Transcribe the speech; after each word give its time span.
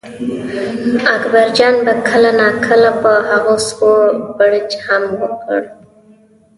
اکبرجان 1.15 1.75
به 1.85 1.93
کله 2.07 2.31
ناکله 2.39 2.91
په 3.01 3.11
هغو 3.29 3.55
سپو 3.67 3.91
بړچ 4.37 4.69
هم 4.85 5.03
وکړ. 5.21 5.61